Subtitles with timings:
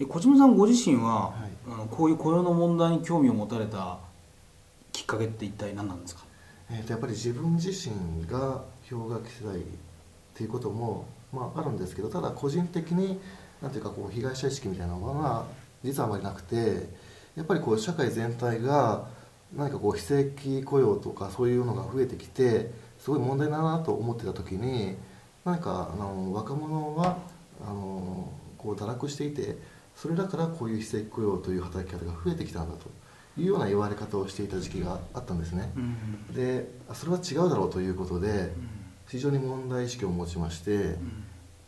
[0.00, 1.50] え小島さんご自身は、はい。
[1.72, 3.98] あのこういう雇用の問題に興味を持たれた
[4.92, 6.22] きっかけって一体何なんですか？
[6.70, 9.62] えーとやっぱり自分自身が氷河期世代っ
[10.34, 13.20] ていうことも、まあ、あるんですけどただ個人的に
[13.60, 15.44] なんていうかこう被害者意識みたいなものは
[15.84, 16.88] 実はあまりなくて
[17.36, 19.06] やっぱりこう社会全体が
[19.54, 24.96] 何かこう非正規雇用とかそういうのが増えてきてすごい問題だなと思ってた時に
[25.44, 27.18] 何かあの若者は
[27.64, 29.56] あのこう堕落していて
[30.00, 32.88] それだからこういう非正規雇用という働き方が増えてきたんだと
[33.38, 35.70] いうような言われ方をしていた時期があったんですね。
[35.76, 38.50] うんであそれは違うだろうということで
[39.08, 40.96] 非常に問題意識を持ちまして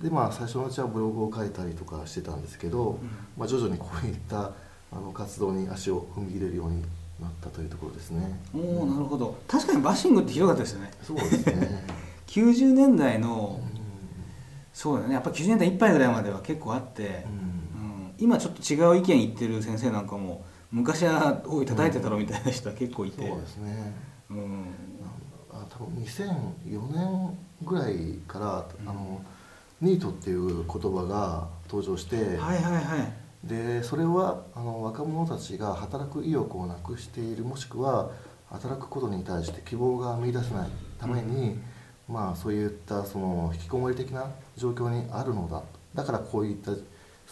[0.00, 2.98] でまあ最初のうちはブログを書いたりとかしてたんですけど、
[3.36, 4.52] まあ、徐々にこういった
[4.90, 6.80] あの活動に足を踏み入れるように
[7.20, 8.40] なったというところですね。
[8.54, 9.36] おおなるほど。
[9.46, 10.90] 確かにバッシングってひどかったですよね。
[11.02, 11.84] そうですね、
[12.28, 13.82] 90年代のうん。
[14.72, 15.14] そうだよね。
[15.16, 17.51] やっぱ90年代いっぱいぐらいまでは結構あって、うんうん
[18.22, 23.92] 今ちょっと違う意見言ってる先生なんかも昔はおい叩いてたろみたいな人は結構いて、そうですね。
[24.30, 24.66] うん。
[25.50, 29.20] あ多分2004年ぐらいから、あの
[29.80, 33.12] ニートっていう言葉が登場して、はいはいはい。
[33.44, 38.12] でそれはあの若者たちが働く意欲をなくしているもしくは
[38.48, 41.58] 働くことに対して希望が見出せないために、
[42.08, 45.62] まあ、そういったその引きこもり的な状況にあるのだ。
[45.92, 46.70] だからこういった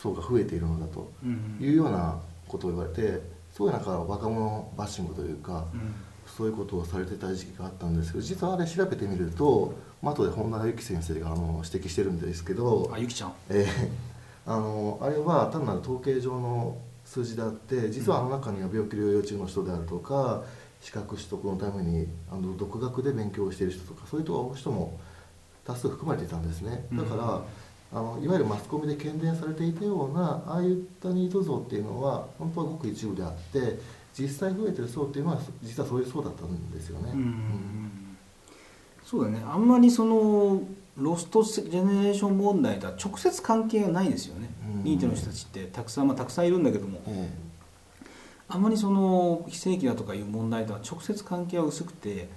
[0.01, 1.59] 層が増えているのだとうん。
[1.61, 3.21] いうようなことを言われて
[3.53, 5.95] すごいなんか若者バッシングというか、うん。
[6.27, 13.33] そういうことをされてた時期があったんですけど実はあれ調べてみると、まあ後で本田由紀先生があの指摘してるんですけどあゆきちゃん。
[13.49, 14.11] えー
[14.47, 20.43] あのあれは単なる統計上の数字であって実はあの中には病気療養中の人であるとか
[20.81, 24.99] 資格取得のためにあの独学で勉強をしている人とかそういう人も
[25.65, 26.87] 多数含まれていたんですね。
[26.93, 27.43] だから、
[27.93, 33.79] あのいわゆるマスコミで喧伝されていたようなああいったニート像っていうのは本当はごく一部であって
[34.17, 37.11] 実際増えてる層っていうのは実はそういう層だったんですよね。
[37.13, 38.17] うんうんうん。
[39.05, 39.43] そうだね。
[39.45, 40.63] あんまりその
[40.97, 44.85] ロストジェネレーション問題とは直接関係がないですよね、うん。
[44.85, 45.65] ニートの人たちって。
[45.67, 47.01] たくさん、まあ、たくさんいるんだけども。
[47.07, 47.31] え
[48.53, 52.29] あまりその非正規だとかいう問題とは直接関係は薄くてえ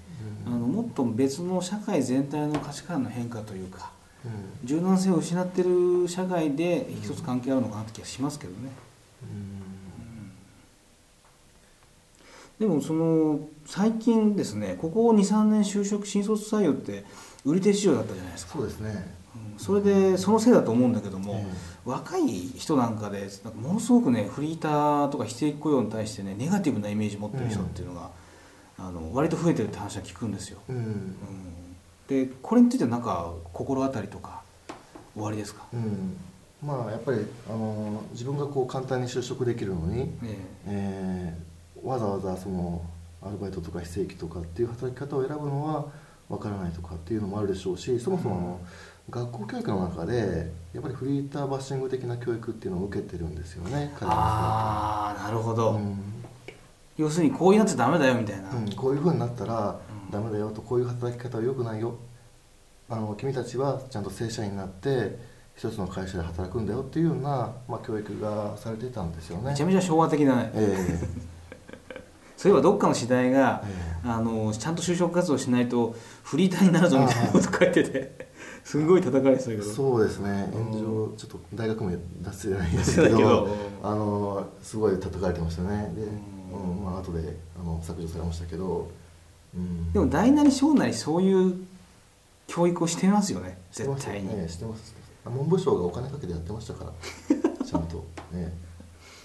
[0.45, 3.92] あのもっと別の社会全体の価値観の変化というかうん
[4.63, 8.69] 柔軟性を失ってる社会で一つ関係あるのかなって気がしますけどね。
[12.59, 17.03] でもその最近ですねここ23年就職新卒採用って
[17.43, 18.53] 売り手市場だったじゃないですか。
[18.53, 19.13] そうですね。
[19.55, 19.59] うん。
[19.59, 21.45] それでそのせいだと思うんだけども、え
[21.83, 28.11] 若い人なんかでなんかものすごくねフリーターとか非正規雇用に対してねネガティブなイメージ持ってる人っていうのが、
[28.77, 31.15] あの割と増えてるって話は聞くんですよ、うん
[32.13, 34.41] うんでこれについてはなんか心当たりとか
[35.13, 36.17] 終わりですか、うん、
[36.65, 37.19] まあやっぱり
[37.49, 40.37] あの自分がこう簡単に就職できるのに、え
[40.67, 41.37] え。
[41.39, 41.53] ー
[41.83, 42.81] わざわざその
[43.21, 45.85] アルバイトとか非正規とかっていう働き方を選ぶのは
[46.29, 48.59] わからないとかっていうのもあるでしょうしそもそもあの、
[49.09, 55.97] 学校教育の中でやっぱりフリーターバッシング的な教育っていうのを受けてるんですよね彼らああなるほど、うん。
[56.97, 61.95] 要するにこういうなっちゃダメだよみたいな、うん、こういうふうになったらうんダメだよとこういう働き方は良くないよ。
[62.89, 65.17] あの君たちはちゃんと正社員になって
[65.55, 69.51] 一つの会社で働くんだよっていうような、まあ、教育がされてたんですよね。
[69.51, 70.99] めちゃめちゃ昭和的だね、え
[72.37, 74.09] そういえばどっかの次第がえ、え。
[74.09, 78.27] あのちゃんと就職活動しないとフリーターになるぞみたいなこと書いてて
[78.65, 79.63] すごい叩かれてたけど。
[79.63, 80.51] えそうですね。
[80.53, 80.63] うん。
[80.65, 83.47] 炎上ちょっと大学名出せないんですけど
[83.81, 85.91] あのすごい叩かれてましたね。
[85.95, 86.77] で、うん。
[86.77, 88.87] うんまあ後であの削除されましたけど、うん、
[89.93, 91.65] でも大なり小なりそういう
[92.47, 94.95] 教育をしてますよねしてます絶対に、ええしてます。
[95.25, 96.91] あ文部省がお金かけてやってましたから
[97.65, 98.03] ちゃんと。
[98.31, 98.53] ね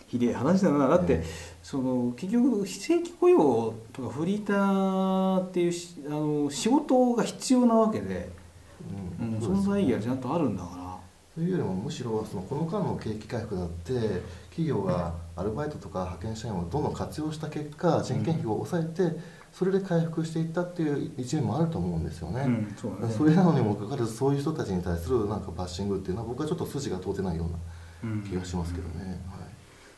[0.06, 0.88] ひでえ話だな。
[0.88, 8.30] だって、ええその結局非正規雇用とかフリーターっていうしあの仕事が必要なわけで、
[9.20, 9.36] うん。
[9.38, 10.88] 存在意義はちゃんとあるんだから。
[11.34, 19.16] というよりもむしろそのこの間の景気回復だって企業がアルバイトとか派遣社員をどんどん活用した結果人件費を抑えて
[19.52, 23.12] それで回復していったっていう一面もあると思うんですよね、うんそね。
[23.12, 29.20] それなのにもかかわらずそういう人たちに対するなんかバッシングっていうのは僕はちょっと筋が通ってないよううんな気がしますけどね、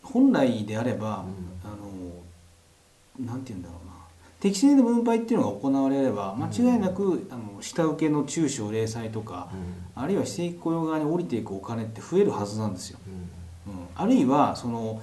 [0.02, 1.24] 本来であれば、
[1.64, 3.90] あのなんて言うんだろうな。
[4.40, 12.98] 適正な分配っていうのが行われれば間違いなく、あの下請けの中小零細とか、はいあるいは非正規雇用側に降りていくお金って増えるはずなんですよ、
[13.66, 13.72] うん。
[13.74, 15.02] うん、あるいはその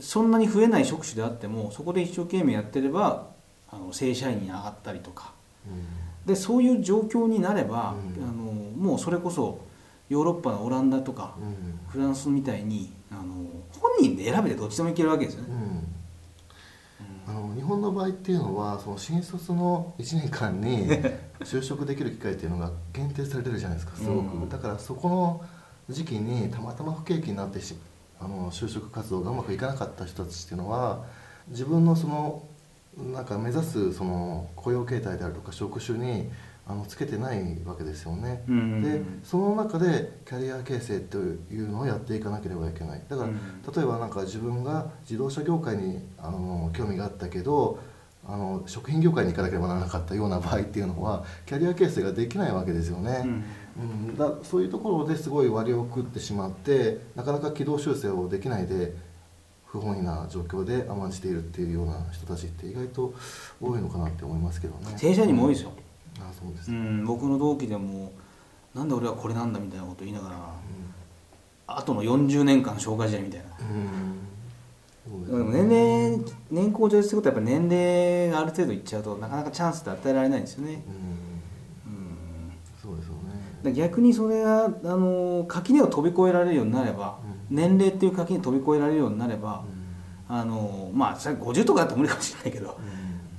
[0.00, 3.31] そんなに増えない職種であってもそこで一生懸命やってれば
[3.72, 5.32] あの正社員に上がったりとか。
[5.66, 6.26] うん。
[6.26, 8.22] でそういう状況になれば、うん。
[8.22, 9.60] あのもうそれこそ
[10.08, 11.78] ヨーロッパのオランダとかうん。
[11.88, 13.22] フランスみたいにあの
[13.80, 15.48] 本人で選べてどっちでもいけるわけですよね。
[15.50, 15.92] うん。
[17.24, 20.88] あの日本の場合っていうのはその新卒の1年間に
[21.40, 24.48] 就職できる機会っていうのが限定されてるじゃないですかすごく、うん。
[24.48, 25.42] だからそこの
[25.88, 27.74] 時期にたまたま不景気になってし
[28.20, 31.04] あの就職活動がうまくいかなかった人たちっていうのは
[31.48, 32.42] 自分のその
[32.96, 36.30] なんか目指すその雇用形態であるとか職種に
[36.66, 43.02] あのつけてないわけですよね、うんでその中でキャリア形成というのをやっていかなければいけない。
[43.08, 43.36] だから、うん。
[43.74, 47.80] 例えばなんか自分が自動車業界にあの興味があったけど
[48.24, 53.44] あの食品業界に行かなければならなかったような場合っていうのはキャリア形成ができないわけですよね、うん。
[54.08, 58.94] うん、だそういうところですごい割を食ってしまってなかなか軌道修正をできないで
[59.72, 63.14] 不本意な状況で甘んじているっていうような人たちって意外と
[63.58, 64.98] 多いのかなって思いますけどね。
[64.98, 65.72] 正社員にも多いですよ、
[66.20, 66.70] あそうです。
[66.70, 68.12] ね、うん、僕の同期でも
[68.74, 70.36] なんで俺はこれなんだみたいなこと言いながら
[71.68, 73.46] あとの40年間紹介時代みたいな。
[73.60, 74.22] うん。
[75.26, 76.20] でも年齢
[76.50, 80.82] 年功序列ってことはやっぱ年齢がある程度いっちゃうとなかなかチャンスって与えられないんですよね、
[81.86, 87.18] うんうん、そうですよねだから逆にそれがあの垣根を飛び越えられるようになれば、
[87.50, 87.56] うん。
[87.56, 89.64] 年齢っていう垣根飛び越えられるようになれば
[90.28, 90.36] う、ん。
[90.36, 92.76] あのまあそれ50とかだと無理かもしれないけど、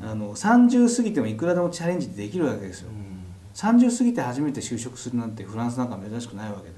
[0.02, 0.10] うん。
[0.10, 2.90] あの30過ぎてもいくらでもチャレンジできるわけですよ、
[3.56, 6.76] 30過ぎて初めて就職するなんてフランスなんか珍しくないわけで、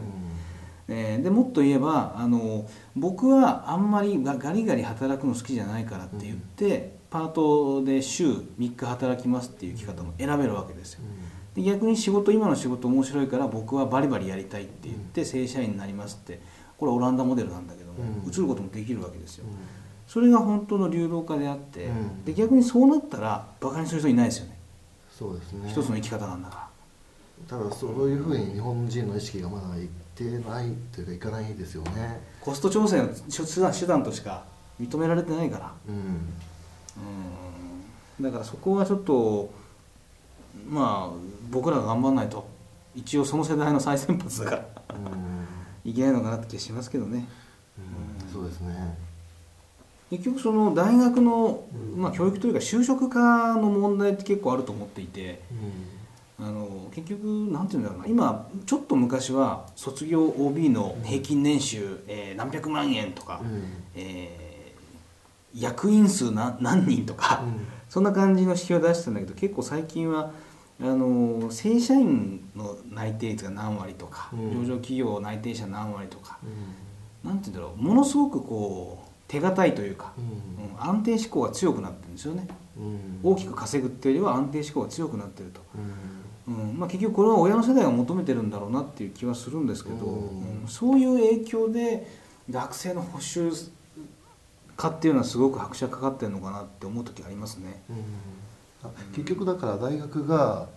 [0.87, 11.01] えーでもっと言えばあの僕はあんまりがガリガリ働くの好きじゃないからって言って、パートで週3日働きますっていう生き方も選べるわけですよ
[11.55, 16.39] で逆に仕事今の仕事面白いから僕はバリバリやりたいって言って正社員になりますって
[16.77, 18.29] これオランダモデルなんだけども、うん。
[18.29, 19.45] 移ることもできるわけですよ、
[20.07, 22.25] それが本当の流動化であって、うん。
[22.25, 24.57] で逆にそうなったらバカにする人いないですよね。
[25.09, 25.69] そうですね。
[25.69, 26.55] 一つの生き方なんだか
[27.49, 27.57] ら。
[27.57, 32.21] ただそういうふうに日本人の意識がまだいってないというかいかないですよね。
[32.41, 34.43] コスト調整の手段手段としか
[34.81, 35.73] 認められてないから。
[35.87, 35.95] うん。
[38.19, 38.23] うん。
[38.23, 39.49] だからそこはちょっと
[40.69, 42.47] まあ僕らが頑張らないと。
[42.95, 44.65] 一応その世代の最先発だから
[44.95, 45.89] うん。
[45.89, 47.27] いけないのかなって気がしますけどね。
[48.23, 48.31] うん。
[48.33, 48.97] そうですね。
[50.09, 51.65] 結局その大学の、
[51.95, 55.41] うんまあ、教育というか就職科の問題って結構あると思っていて
[56.39, 56.47] うん。
[56.47, 58.07] あの結局なんていうんだろうな。
[58.07, 63.63] 今ちょっと昔は卒業 OB の平均年収、えー何百万円とか、うん。
[63.95, 64.45] えー
[65.57, 67.65] 役員数何何人とか、うん。
[67.87, 70.31] そんな感じの指標を出してたんだけど結構最近は
[70.81, 74.65] あの正社員の内定率が何割とか、うん。
[74.65, 76.37] 上場企業内定者何割とか、
[77.23, 77.29] うん。
[77.29, 80.23] なんて言うんだろうものすごくこう手堅いというか、うん。
[80.25, 82.47] うん安定志向が強くなってるんですよね。
[82.77, 83.19] うん。
[83.23, 85.61] 大きく稼ぐっていうよりは安定志向が強くなってると、
[86.47, 86.69] うん。
[86.69, 90.61] うんまあ、結局これは親の世代が求めてるんだろうなっていう気はするんですけど、うん。
[90.61, 92.07] うんそういう影響で
[92.49, 93.51] 学生の補修
[94.75, 97.81] 化っていうのはすごく拍車かかってるのかなって思う時ありますね。
[97.89, 97.95] うん。
[97.95, 97.99] あ
[99.15, 100.67] 結局だから大学が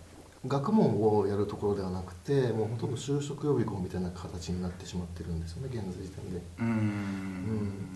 [0.47, 6.37] 学問をやるところではなくてもうほとんど就職予備校みたいな形になってしまってるんですよね現在時点で。
[6.37, 6.67] ううん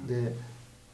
[0.04, 0.36] ん、で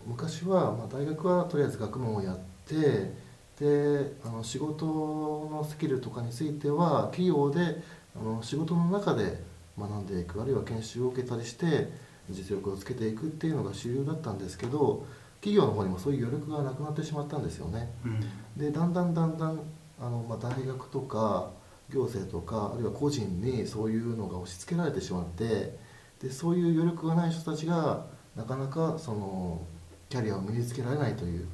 [0.05, 2.37] 昔は、まあ、大学はとりあえず学問をやっ
[2.67, 3.13] て
[3.59, 7.81] であの仕事のスキルとかについては企業で
[8.15, 9.41] あの仕事の中で
[9.77, 11.89] 学んでいくあるいは研修を受けたりして
[12.29, 15.05] 実力をつけていくっていうのが主流だったんですけど
[15.41, 17.89] 企業の方にもそういう余力がなくなってしまったんですよね。
[18.05, 18.19] うん。
[18.57, 19.59] でだんだんだんだん
[19.99, 21.51] あの、まあ、大学とか
[21.91, 25.77] 行政とかあるいは個人にそういうのが押し付けられてしまって
[26.21, 28.05] でそういう余力がない人たちが
[28.35, 29.61] なかなかその
[30.09, 31.47] キャリアを身につけられないという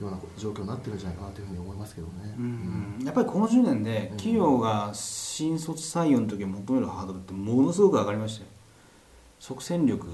[0.00, 2.34] ような状況になってるんじゃないかなというふうに思いますけどね。
[2.38, 4.16] うんやっぱりこの10年でうん。
[4.16, 8.48] 企業が新卒採用の時に求めるハードルってものすごく上がりましたよ。
[9.38, 10.06] 即戦力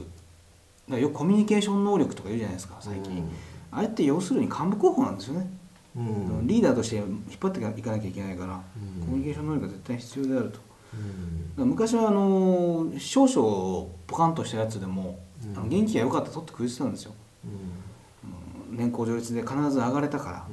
[0.91, 3.25] だからよくコミュニケーション能力とか言うじゃないですか最近、
[3.71, 5.49] あれって要するに幹部候補なんですよね、
[5.97, 6.39] うん。
[6.39, 7.07] うんリーダーとして引っ
[7.41, 9.07] 張っていかなきゃいけないから、うん。
[9.07, 10.51] コミュニケーション能力が絶対必要であると。
[10.51, 10.63] だか
[10.95, 11.55] うん。
[11.59, 15.57] ら昔はあの少々ポカンとしたやつでも、うん。
[15.57, 17.13] あの元気が良かったら取ってくれてたんですよ、
[17.45, 18.73] うん。
[18.73, 18.77] うん。
[18.77, 20.47] 年功序列で必ず上がれたから、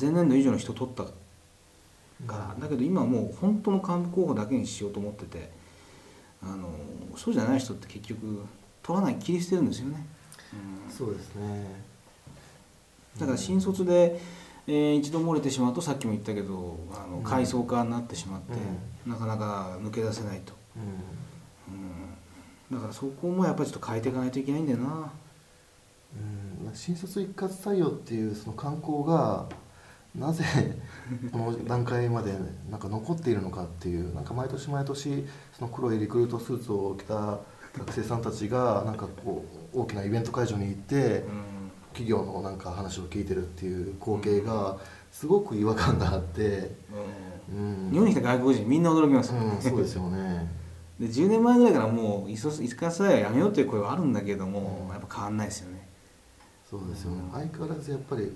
[0.00, 1.12] 前年度以上の人取ったか
[2.36, 5.50] ら、だけど今はもう本当の幹部候補だけにしようと思ってて
[6.42, 6.68] あの
[7.16, 8.44] そうじゃない人って結局
[8.82, 10.06] 取らない切り捨てるんですよね、
[10.86, 10.92] うん。
[10.92, 11.66] そうですね。
[13.18, 14.20] だから新卒で、
[14.66, 17.22] えー一度漏れてしまうとさっきも言ったけどあのうん。
[17.22, 18.52] 階層化になってしまって、
[19.06, 21.74] なかなか抜け出せないと、うん。
[21.74, 21.76] う
[22.74, 25.12] ん、だからそこもやっぱりちょっと変えていかないといけないんだよな。
[26.66, 26.74] うん。
[26.74, 29.48] 新卒一括採用っていうその観光が
[30.14, 30.44] なぜ
[31.30, 32.34] この段階まで
[32.70, 35.24] なんか残っているのかっていうなんか毎年毎年
[35.56, 37.38] その黒いリクルートスーツを着た
[37.78, 41.24] 学生さんたちがなんかこう大きなイベント会場に行って
[41.92, 44.76] 企業のなんか話を聞いてるっていう光景が
[45.12, 46.70] すごく違和感があって、
[47.52, 50.48] うん、日本に来た外国人みんな驚きます、うん、そうですよね。
[51.00, 55.88] で10年前ぐらいからもういそいかさえやめようという声はあるんだけども、やっぱ変わんないですよね。
[56.68, 58.32] そうですよね、相変わらずやっぱり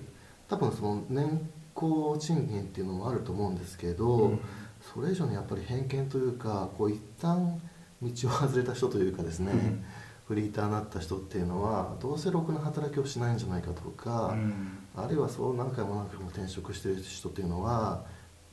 [0.49, 4.39] 多分その年功賃金っていうのもあると思うんですけど、うん、
[4.81, 7.61] それ以上にやっぱり偏見というかこう一旦
[8.01, 9.85] 道を外れた人というかですね、うん、
[10.27, 18.03] フリーターになった人っていうのはどうせろくな働きをしないんじゃないかとか、うん、あるいはそう何回も何回も転職してる人っていうのは、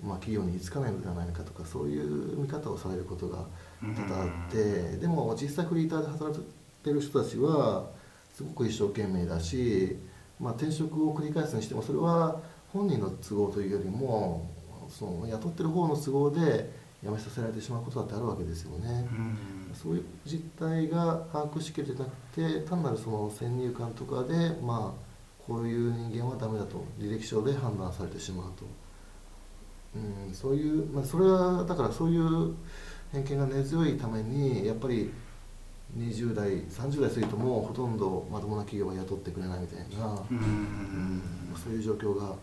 [0.03, 3.47] まあ、企業に居つかないのではないかとかそういう見方をされることが
[3.81, 6.43] 多々あって、でも実際フリーターで働い
[6.85, 7.87] てる人たちは
[8.35, 9.97] すごく一生懸命だし、
[10.41, 12.41] まあ、転職を繰り返すにしてもそれは
[12.73, 14.51] 本人の都合というよりも
[14.89, 16.71] その雇ってる方の都合で
[17.03, 25.13] 辞めさせられてしまうことだってあるわけですよね、うん、そういう実態が把握しきれてなくて単なるその先入観とかでまあ
[25.45, 28.65] こういう人間はダメだと履歴書で判断されてしまうと、
[29.97, 32.55] うん、そういう、まあ、それはだからそういう
[33.11, 35.11] 偏見が根強いためにやっぱり
[35.99, 41.23] 20代30代過ぎてもほとんどまともな企業は雇ってくれないみたいな、うん、うん、
[41.57, 42.37] そういう状況が、うん、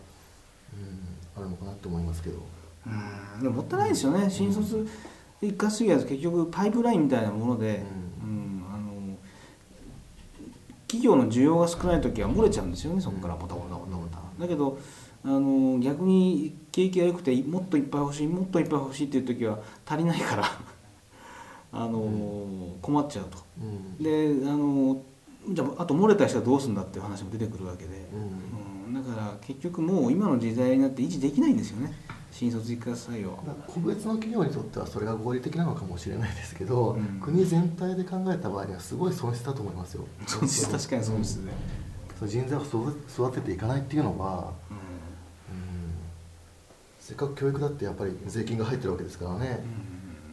[1.36, 2.59] あるのかなと思いますけど。
[2.86, 3.42] うん。
[3.42, 4.86] でももったいないですよね、新卒
[5.42, 7.82] 一括すぎは結局パイプラインみたいなもので、
[8.22, 9.16] うん、あの
[10.86, 14.18] 企業の需要が少ない時は漏れちゃうんですよねそこからボタボタボタボタ。
[14.38, 14.78] だけど
[15.24, 20.44] あの逆に景気が良くてもっといっぱい欲しいもっといっぱい欲しいっていう時は足りないから
[21.72, 23.38] あの、困っちゃうと、
[24.02, 25.00] であの
[25.50, 28.94] じゃああと漏れた人はどうするんだっていう話も出てくるわけで、うん。
[28.94, 31.92] だから結局もう今の時代になって維持できないんですよね
[32.32, 33.30] 新卒一括採用
[33.66, 40.06] 個別の企業にとってはそれが合理的なのかもしれないですけど、うん、国全体で考えた場合にはすごい損失だと思いますよ。
[40.26, 41.50] 損失確かに損失で、
[42.22, 44.76] うん、人材を育てていかないっていうのは、うん、
[47.00, 49.64] せっかく教育だってやっぱり税金が入ってるわけですからね、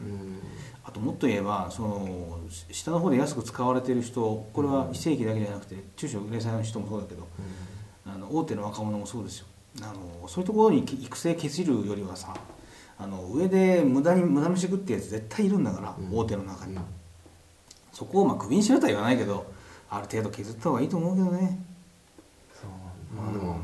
[0.02, 0.40] うん。
[0.86, 2.40] あともっと言えばその
[2.72, 7.28] 下の方で安く使われている人これは非正規だけじゃなくて中小零細の人もそうだけど、
[8.06, 9.48] あの大手の若者もそうですよ
[9.82, 12.34] あのそういうところに育成けじるよりはさ
[13.00, 16.78] あの上で無駄に無駄飯食ってやつ絶対いるんだから、大手の中に、
[17.94, 19.46] そこをまあクビにしろとは言わないけど
[19.90, 21.60] ある程度削った方がいいと思うけどね。
[22.60, 22.70] そう。
[23.16, 23.60] まあでも、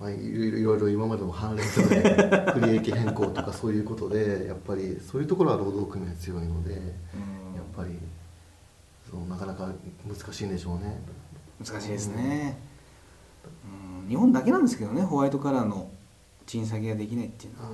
[0.00, 6.82] まあ、いろいろ今までも判例とかで不利益変更とかそういうことでやっぱりそういうところは労働組合強いので、やっ
[7.76, 7.98] ぱり
[9.10, 9.68] そうなかなか
[10.08, 10.98] 難しいんでしょうね。
[11.62, 12.58] 難しいですね、
[14.02, 15.90] うん、日本だけなんですけどねホワイトカラーの
[16.46, 17.70] 賃下げができないっていうのは、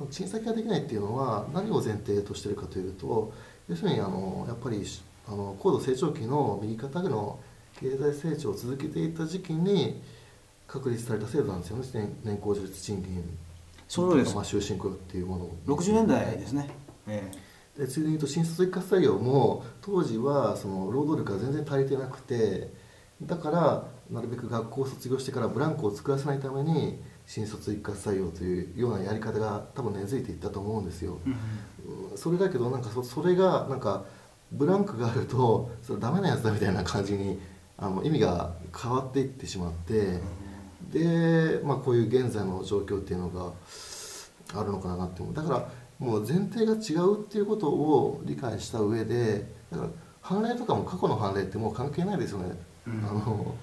[0.00, 3.32] うん、賃下げができないっていうのは何を前提としてるかというと
[3.68, 4.84] 要するにあのやっぱり
[5.26, 7.38] あの高度成長期の右肩の
[7.80, 10.02] 経済成長を続けていた時期に
[10.66, 13.38] 確立された制度なんですよね年功序列賃金
[13.90, 14.36] そうです。
[14.36, 15.74] まあ、終身雇用っていうもの。
[15.76, 16.70] 60年代ですね、
[17.08, 17.28] え
[17.76, 22.72] え、でついでに言うと新卒一括採用も当時はその労働力が全然足りてなくて
[23.20, 31.18] だからなるべく学校を卒業してからブランクを作らせないために新卒一括採用というようなやり方が多分根付いていったと思うんですよ、
[32.10, 34.04] うん、それだけどなんかそそれがなんか
[34.52, 37.40] ブランクがあるとそれダメなやつだみたいな感じに
[37.78, 40.20] あの意味が変わっていってしまって、う
[40.88, 40.90] ん。
[40.90, 43.52] で、まあ、こういう現在の状況っていうのが
[44.60, 45.34] あるのかなって思う。
[45.34, 49.90] だからもう前提が違うっていうことを理解した上でだから
[50.22, 53.54] 判例とかも過去の判例ってもう関係ないですよね、うん、あの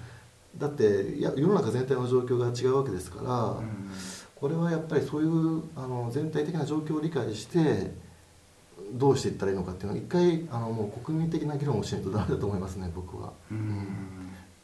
[0.58, 3.90] だっていや世の中全体の状況が違うわけですから、うん、
[4.34, 7.92] これはやっぱりそういうあの全体的な状況を理解して
[8.92, 13.86] どうしていったらいいのかっていうのを一回あのもう国民的な議論をしないとダメだと思いますね僕は、うん、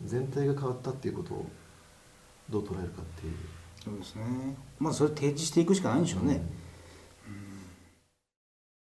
[0.04, 1.46] 全体が変わったっていうことを
[2.50, 3.34] どう捉えるかっていう。
[3.82, 4.56] そうですね。
[4.78, 6.63] まずそれ提示していくしかないんでしょうね、うん